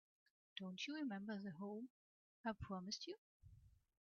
Don't 0.57 0.87
you 0.87 0.95
remember 0.95 1.37
the 1.39 1.51
home 1.51 1.89
I 2.43 2.53
promised 2.53 3.05
you? 3.05 3.17